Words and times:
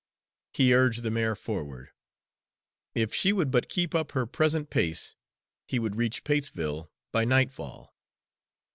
He 0.51 0.73
urged 0.73 1.03
the 1.03 1.11
mare 1.11 1.35
forward; 1.35 1.89
if 2.95 3.13
she 3.13 3.31
would 3.31 3.51
but 3.51 3.69
keep 3.69 3.93
up 3.93 4.13
her 4.13 4.25
present 4.25 4.71
pace, 4.71 5.15
he 5.67 5.77
would 5.77 5.95
reach 5.95 6.23
Patesville 6.23 6.89
by 7.11 7.23
nightfall. 7.23 7.93